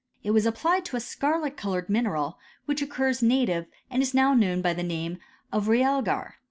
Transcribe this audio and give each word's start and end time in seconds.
It 0.23 0.31
was 0.31 0.47
applied 0.47 0.83
to 0.85 0.95
a 0.95 0.99
scarlet 0.99 1.55
coloured 1.55 1.87
mineral, 1.87 2.39
which 2.65 2.81
oc 2.81 2.89
curs 2.89 3.21
native, 3.21 3.67
and 3.87 4.01
is 4.01 4.15
now 4.15 4.33
known 4.33 4.59
by 4.59 4.73
the 4.73 4.81
name 4.81 5.19
of 5.51 5.67
realgar. 5.67 6.37